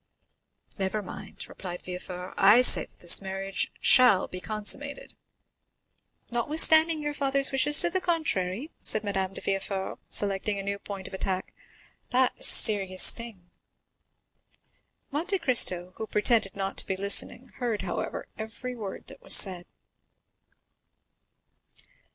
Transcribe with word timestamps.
"Never 0.79 1.03
mind," 1.03 1.47
replied 1.47 1.83
Villefort; 1.83 2.33
"I 2.35 2.63
say 2.63 2.85
that 2.87 3.01
this 3.01 3.21
marriage 3.21 3.71
shall 3.79 4.27
be 4.27 4.41
consummated." 4.41 5.13
"Notwithstanding 6.31 7.03
your 7.03 7.13
father's 7.13 7.51
wishes 7.51 7.79
to 7.81 7.91
the 7.91 8.01
contrary?" 8.01 8.71
said 8.81 9.03
Madame 9.03 9.35
de 9.35 9.41
Villefort, 9.41 9.99
selecting 10.09 10.57
a 10.57 10.63
new 10.63 10.79
point 10.79 11.07
of 11.07 11.13
attack. 11.13 11.53
"That 12.09 12.33
is 12.39 12.51
a 12.51 12.55
serious 12.55 13.11
thing." 13.11 13.51
Monte 15.11 15.37
Cristo, 15.37 15.93
who 15.97 16.07
pretended 16.07 16.55
not 16.55 16.77
to 16.77 16.87
be 16.87 16.97
listening, 16.97 17.49
heard 17.57 17.83
however, 17.83 18.27
every 18.39 18.75
word 18.75 19.05
that 19.05 19.21
was 19.21 19.35
said. 19.35 19.67